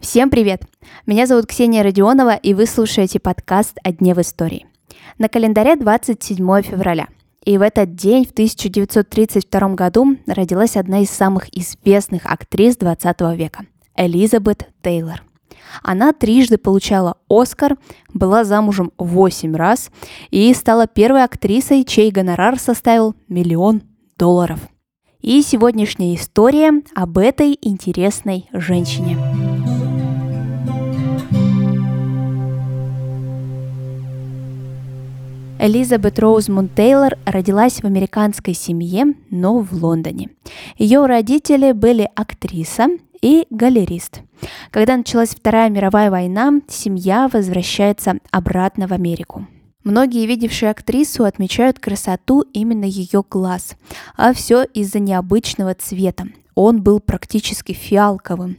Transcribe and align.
Всем 0.00 0.30
привет! 0.30 0.62
Меня 1.06 1.26
зовут 1.26 1.46
Ксения 1.46 1.84
Родионова, 1.84 2.34
и 2.34 2.54
вы 2.54 2.66
слушаете 2.66 3.20
подкаст 3.20 3.78
«О 3.84 3.92
дне 3.92 4.14
в 4.14 4.20
истории». 4.20 4.66
На 5.18 5.28
календаре 5.28 5.76
27 5.76 6.62
февраля. 6.62 7.06
И 7.44 7.56
в 7.56 7.62
этот 7.62 7.94
день, 7.94 8.26
в 8.26 8.32
1932 8.32 9.74
году, 9.74 10.16
родилась 10.26 10.76
одна 10.76 11.02
из 11.02 11.10
самых 11.10 11.56
известных 11.56 12.26
актрис 12.26 12.76
20 12.78 13.20
века– 13.36 13.66
Элизабет 13.96 14.68
Тейлор. 14.82 15.22
Она 15.84 16.12
трижды 16.12 16.58
получала 16.58 17.18
Оскар, 17.28 17.78
была 18.12 18.42
замужем 18.42 18.90
8 18.98 19.54
раз 19.54 19.92
и 20.30 20.52
стала 20.54 20.88
первой 20.88 21.22
актрисой, 21.22 21.84
чей 21.84 22.10
гонорар 22.10 22.58
составил 22.58 23.14
миллион 23.28 23.82
долларов. 24.18 24.58
И 25.22 25.42
сегодняшняя 25.42 26.14
история 26.14 26.82
об 26.94 27.18
этой 27.18 27.58
интересной 27.60 28.48
женщине. 28.54 29.18
Элизабет 35.58 36.18
Роузмунд 36.18 36.74
Тейлор 36.74 37.18
родилась 37.26 37.82
в 37.82 37.84
американской 37.84 38.54
семье, 38.54 39.14
но 39.28 39.58
в 39.58 39.74
Лондоне. 39.74 40.30
Ее 40.78 41.04
родители 41.04 41.72
были 41.72 42.08
актриса 42.14 42.88
и 43.20 43.46
галерист. 43.50 44.22
Когда 44.70 44.96
началась 44.96 45.34
Вторая 45.34 45.68
мировая 45.68 46.10
война, 46.10 46.62
семья 46.66 47.28
возвращается 47.30 48.14
обратно 48.30 48.86
в 48.86 48.92
Америку. 48.92 49.46
Многие, 49.82 50.26
видевшие 50.26 50.70
актрису, 50.70 51.24
отмечают 51.24 51.78
красоту 51.78 52.42
именно 52.52 52.84
ее 52.84 53.24
глаз, 53.28 53.76
а 54.16 54.34
все 54.34 54.64
из-за 54.64 54.98
необычного 54.98 55.74
цвета. 55.74 56.26
Он 56.54 56.82
был 56.82 57.00
практически 57.00 57.72
фиалковым. 57.72 58.58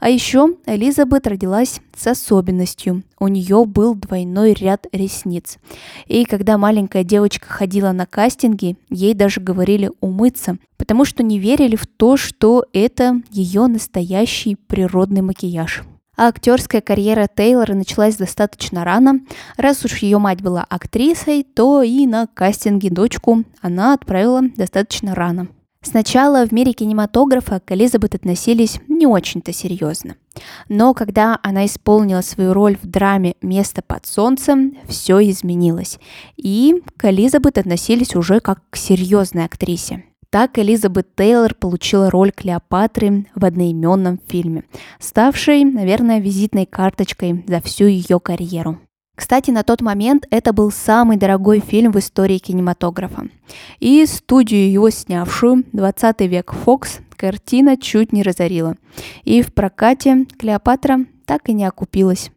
А 0.00 0.08
еще 0.08 0.56
Элизабет 0.66 1.26
родилась 1.26 1.80
с 1.94 2.06
особенностью. 2.06 3.02
У 3.18 3.28
нее 3.28 3.64
был 3.64 3.94
двойной 3.94 4.54
ряд 4.54 4.86
ресниц. 4.92 5.58
И 6.06 6.24
когда 6.24 6.58
маленькая 6.58 7.04
девочка 7.04 7.48
ходила 7.48 7.92
на 7.92 8.06
кастинги, 8.06 8.76
ей 8.90 9.14
даже 9.14 9.40
говорили 9.40 9.90
умыться, 10.00 10.58
потому 10.76 11.04
что 11.04 11.22
не 11.22 11.38
верили 11.38 11.76
в 11.76 11.86
то, 11.86 12.16
что 12.16 12.64
это 12.72 13.20
ее 13.30 13.66
настоящий 13.66 14.56
природный 14.56 15.22
макияж. 15.22 15.82
А 16.16 16.28
актерская 16.28 16.80
карьера 16.80 17.28
Тейлора 17.34 17.74
началась 17.74 18.16
достаточно 18.16 18.84
рано. 18.84 19.20
Раз 19.56 19.84
уж 19.84 19.98
ее 19.98 20.18
мать 20.18 20.42
была 20.42 20.64
актрисой, 20.68 21.42
то 21.42 21.82
и 21.82 22.06
на 22.06 22.26
кастинге 22.26 22.90
дочку 22.90 23.44
она 23.60 23.94
отправила 23.94 24.42
достаточно 24.56 25.14
рано. 25.14 25.48
Сначала 25.84 26.46
в 26.46 26.52
мире 26.52 26.74
кинематографа 26.74 27.58
к 27.58 27.72
Элизабет 27.72 28.14
относились 28.14 28.78
не 28.86 29.06
очень-то 29.06 29.52
серьезно. 29.52 30.14
Но 30.68 30.94
когда 30.94 31.40
она 31.42 31.66
исполнила 31.66 32.20
свою 32.20 32.52
роль 32.52 32.76
в 32.80 32.86
драме 32.86 33.34
«Место 33.42 33.82
под 33.82 34.06
солнцем», 34.06 34.78
все 34.86 35.18
изменилось. 35.28 35.98
И 36.36 36.82
к 36.96 37.04
Элизабет 37.04 37.58
относились 37.58 38.14
уже 38.14 38.38
как 38.38 38.60
к 38.70 38.76
серьезной 38.76 39.44
актрисе. 39.44 40.04
Так 40.32 40.58
Элизабет 40.58 41.14
Тейлор 41.14 41.54
получила 41.54 42.10
роль 42.10 42.32
Клеопатры 42.32 43.26
в 43.34 43.44
одноименном 43.44 44.18
фильме, 44.26 44.64
ставшей, 44.98 45.62
наверное, 45.62 46.20
визитной 46.20 46.64
карточкой 46.64 47.44
за 47.46 47.60
всю 47.60 47.84
ее 47.84 48.18
карьеру. 48.18 48.78
Кстати, 49.14 49.50
на 49.50 49.62
тот 49.62 49.82
момент 49.82 50.26
это 50.30 50.54
был 50.54 50.70
самый 50.70 51.18
дорогой 51.18 51.60
фильм 51.60 51.92
в 51.92 51.98
истории 51.98 52.38
кинематографа. 52.38 53.26
И 53.78 54.06
студию 54.06 54.72
его 54.72 54.88
снявшую, 54.88 55.64
20 55.70 56.20
век 56.22 56.54
Фокс, 56.54 57.00
картина 57.14 57.76
чуть 57.76 58.14
не 58.14 58.22
разорила. 58.22 58.76
И 59.24 59.42
в 59.42 59.52
прокате 59.52 60.24
Клеопатра 60.38 61.00
так 61.26 61.50
и 61.50 61.52
не 61.52 61.66
окупилась. 61.66 62.30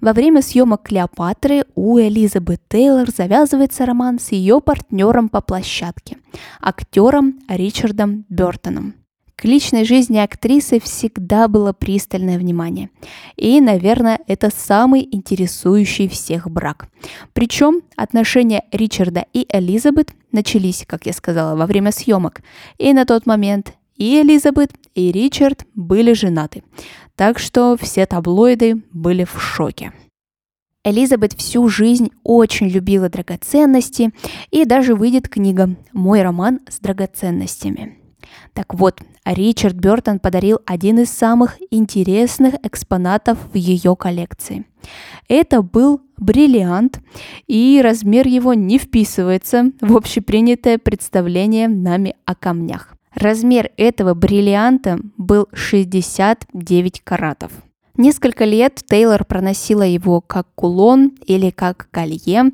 Во 0.00 0.12
время 0.12 0.42
съемок 0.42 0.82
Клеопатры 0.82 1.64
у 1.74 1.98
Элизабет 1.98 2.60
Тейлор 2.68 3.10
завязывается 3.10 3.86
роман 3.86 4.18
с 4.18 4.32
ее 4.32 4.60
партнером 4.60 5.30
по 5.30 5.40
площадке, 5.40 6.18
актером 6.60 7.40
Ричардом 7.48 8.26
Бертоном. 8.28 8.94
К 9.36 9.44
личной 9.44 9.84
жизни 9.84 10.18
актрисы 10.18 10.80
всегда 10.80 11.48
было 11.48 11.72
пристальное 11.72 12.38
внимание. 12.38 12.90
И, 13.36 13.60
наверное, 13.60 14.18
это 14.26 14.50
самый 14.54 15.06
интересующий 15.10 16.08
всех 16.08 16.50
брак. 16.50 16.88
Причем 17.32 17.80
отношения 17.96 18.64
Ричарда 18.72 19.24
и 19.32 19.46
Элизабет 19.50 20.10
начались, 20.30 20.84
как 20.86 21.06
я 21.06 21.12
сказала, 21.12 21.56
во 21.56 21.66
время 21.66 21.90
съемок. 21.90 22.42
И 22.78 22.92
на 22.92 23.04
тот 23.06 23.26
момент 23.26 23.74
и 23.96 24.20
Элизабет, 24.20 24.72
и 24.94 25.10
Ричард 25.10 25.64
были 25.74 26.12
женаты. 26.12 26.62
Так 27.16 27.38
что 27.38 27.76
все 27.80 28.06
таблоиды 28.06 28.82
были 28.92 29.24
в 29.24 29.40
шоке. 29.40 29.92
Элизабет 30.84 31.32
всю 31.32 31.68
жизнь 31.68 32.10
очень 32.22 32.68
любила 32.68 33.08
драгоценности, 33.08 34.12
и 34.50 34.64
даже 34.64 34.94
выйдет 34.94 35.28
книга 35.28 35.74
«Мой 35.92 36.22
роман 36.22 36.60
с 36.68 36.78
драгоценностями». 36.78 37.98
Так 38.52 38.74
вот, 38.74 39.00
Ричард 39.24 39.74
Бертон 39.74 40.18
подарил 40.18 40.60
один 40.66 41.00
из 41.00 41.10
самых 41.10 41.58
интересных 41.70 42.54
экспонатов 42.62 43.38
в 43.52 43.56
ее 43.56 43.96
коллекции. 43.96 44.64
Это 45.28 45.62
был 45.62 46.00
бриллиант, 46.16 47.00
и 47.46 47.80
размер 47.82 48.26
его 48.28 48.54
не 48.54 48.78
вписывается 48.78 49.72
в 49.80 49.96
общепринятое 49.96 50.78
представление 50.78 51.68
нами 51.68 52.14
о 52.24 52.34
камнях. 52.34 52.95
Размер 53.16 53.70
этого 53.78 54.12
бриллианта 54.12 54.98
был 55.16 55.48
69 55.54 57.00
каратов. 57.02 57.50
Несколько 57.96 58.44
лет 58.44 58.82
Тейлор 58.86 59.24
проносила 59.24 59.82
его 59.82 60.20
как 60.20 60.46
кулон 60.54 61.12
или 61.24 61.48
как 61.48 61.88
колье, 61.90 62.50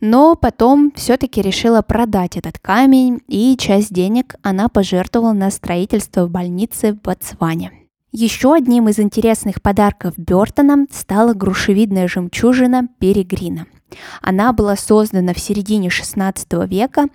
но 0.00 0.34
потом 0.34 0.92
все-таки 0.96 1.42
решила 1.42 1.82
продать 1.82 2.38
этот 2.38 2.58
камень, 2.58 3.20
и 3.28 3.54
часть 3.58 3.92
денег 3.92 4.36
она 4.42 4.70
пожертвовала 4.70 5.34
на 5.34 5.50
строительство 5.50 6.26
больницы 6.26 6.94
в 6.94 7.02
Ботсване. 7.02 7.87
Еще 8.10 8.54
одним 8.54 8.88
из 8.88 8.98
интересных 8.98 9.60
подарков 9.60 10.14
Бертона 10.16 10.86
стала 10.90 11.34
грушевидная 11.34 12.08
жемчужина 12.08 12.88
Перегрина– 12.98 13.66
она 14.20 14.52
была 14.52 14.76
создана 14.76 15.32
в 15.32 15.38
середине 15.38 15.88
XVI 15.88 16.66
века 16.66 17.06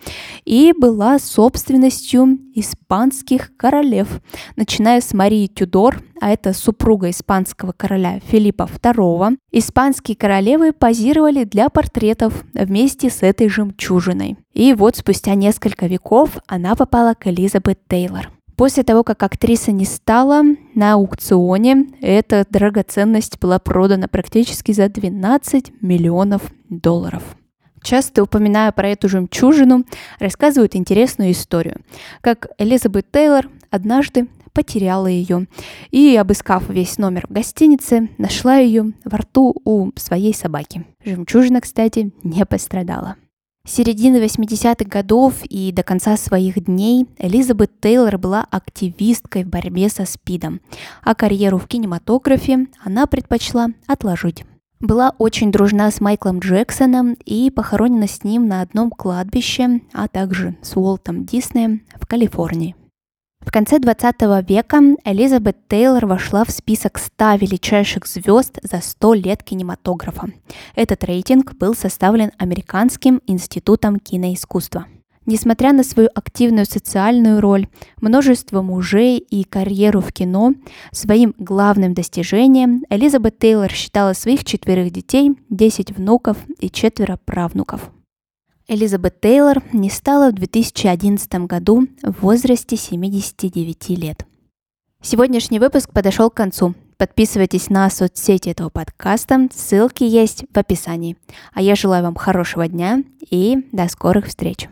и 0.46 0.74
была 0.78 1.20
собственностью 1.20 2.40
испанских 2.56 3.56
королев, 3.58 4.22
начиная 4.56 5.02
с 5.02 5.14
Марии 5.14 5.48
Тюдор, 5.48 6.02
а 6.20 6.32
это 6.32 6.54
супруга 6.54 7.10
испанского 7.10 7.74
короля 7.74 8.20
Филиппа 8.28 8.64
II. 8.64 9.38
Испанские 9.52 10.18
королевы 10.18 10.74
позировали 10.74 11.44
для 11.44 11.70
портретов 11.70 12.44
вместе 12.54 13.10
с 13.10 13.22
этой 13.22 13.50
жемчужиной. 13.50 14.38
И 14.54 14.74
вот 14.74 14.98
спустя 14.98 15.36
несколько 15.36 15.88
веков 15.88 16.38
она 16.48 16.76
попала 16.76 17.14
к 17.14 17.28
Элизабет 17.28 17.80
Тейлор. 17.88 18.32
После 18.56 18.84
того, 18.84 19.04
как 19.04 19.24
актриса 19.24 19.72
не 19.72 19.86
стала, 19.86 20.44
на 20.76 20.94
аукционе 20.94 21.88
эта 22.02 22.46
драгоценность 22.50 23.40
была 23.40 23.60
продана 23.60 24.08
практически 24.08 24.72
за 24.72 24.90
12 24.90 25.82
миллионов 25.82 26.44
долларов. 26.70 27.24
Часто 27.82 28.24
упоминая 28.24 28.72
про 28.72 28.90
эту 28.90 29.10
жемчужину, 29.10 29.84
рассказывают 30.20 30.76
интересную 30.76 31.32
историю, 31.32 31.82
как 32.22 32.48
Элизабет 32.58 33.12
Тейлор 33.12 33.50
однажды 33.72 34.28
потеряла 34.54 35.08
ее 35.08 35.48
и, 35.92 36.16
обыскав 36.16 36.70
весь 36.70 36.98
номер 36.98 37.26
в 37.28 37.34
гостинице, 37.34 38.10
нашла 38.18 38.56
ее 38.56 38.94
во 39.04 39.18
рту 39.18 39.56
у 39.66 39.90
своей 39.96 40.34
собаки. 40.34 40.86
Жемчужина, 41.04 41.60
кстати, 41.60 42.14
не 42.24 42.46
пострадала. 42.46 43.18
С 43.66 43.76
середины 43.76 44.18
80-х 44.18 44.84
годов 44.90 45.36
и 45.46 45.72
до 45.72 45.84
конца 45.84 46.18
своих 46.18 46.66
дней 46.66 47.08
Элизабет 47.18 47.72
Тейлор 47.80 48.18
была 48.18 48.46
активисткой 48.52 49.46
в 49.46 49.48
борьбе 49.48 49.88
со 49.88 50.06
СПИДом, 50.06 50.60
а 51.02 51.16
карьеру 51.16 51.60
в 51.60 51.68
кинематографе 51.68 52.68
она 52.84 53.08
предпочла 53.08 53.70
отложить. 53.88 54.44
Была 54.82 55.16
очень 55.18 55.50
дружна 55.50 55.90
с 55.92 56.02
Майклом 56.02 56.40
Джексоном 56.40 57.14
и 57.24 57.50
похоронена 57.52 58.10
с 58.10 58.26
ним 58.26 58.50
на 58.50 58.60
одном 58.60 58.92
кладбище, 58.92 59.80
а 59.94 60.10
также 60.10 60.58
с 60.62 60.76
Уолтом 60.76 61.24
Диснеем 61.24 61.84
в 61.96 62.06
Калифорнии. 62.06 62.76
В 63.46 63.52
конце 63.52 63.78
20 63.78 64.22
века 64.48 64.82
Элизабет 65.04 65.58
Тейлор 65.68 66.06
вошла 66.06 66.46
в 66.46 66.52
список 66.52 66.98
100 66.98 67.36
величайших 67.36 68.08
звезд 68.08 68.58
за 68.64 68.82
100 68.82 69.14
лет 69.16 69.44
кинематографа. 69.44 70.30
Этот 70.76 71.04
рейтинг 71.04 71.54
был 71.56 71.76
составлен 71.76 72.32
Американским 72.38 73.22
институтом 73.28 74.00
киноискусства. 74.00 74.86
Несмотря 75.26 75.72
на 75.72 75.84
свою 75.84 76.10
активную 76.16 76.66
социальную 76.66 77.40
роль, 77.42 77.68
множество 78.02 78.62
мужей 78.62 79.20
и 79.20 79.44
карьеру 79.44 80.02
в 80.02 80.12
кино, 80.12 80.54
своим 80.92 81.34
главным 81.38 81.94
достижением 81.94 82.84
Элизабет 82.90 83.40
Тейлор 83.40 83.72
считала 83.72 84.14
своих 84.14 84.44
четверых 84.46 84.92
детей, 84.92 85.32
10 85.50 85.92
внуков 85.92 86.38
и 86.60 86.70
четверо 86.70 87.20
правнуков. 87.24 87.92
Элизабет 88.68 89.20
Тейлор 89.20 89.62
не 89.74 89.90
стала 89.90 90.30
в 90.30 90.36
2011 90.36 91.34
году 91.48 91.88
в 92.02 92.22
возрасте 92.22 92.78
79 92.78 93.90
лет. 93.90 94.26
Сегодняшний 95.02 95.60
выпуск 95.60 95.92
подошел 95.92 96.30
к 96.30 96.36
концу. 96.36 96.74
Подписывайтесь 96.98 97.70
на 97.70 97.90
соцсети 97.90 98.50
этого 98.50 98.70
подкаста, 98.70 99.50
ссылки 99.54 100.04
есть 100.04 100.46
в 100.54 100.58
описании. 100.58 101.18
А 101.54 101.62
я 101.62 101.76
желаю 101.76 102.04
вам 102.04 102.16
хорошего 102.16 102.66
дня 102.68 103.04
и 103.30 103.68
до 103.74 103.90
скорых 103.90 104.28
встреч. 104.28 104.70